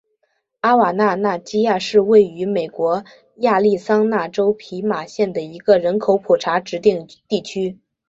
[0.63, 3.05] 海瓦纳纳基亚是位于美国
[3.35, 7.77] 亚利桑那州皮马县的一个人口普查指定地区。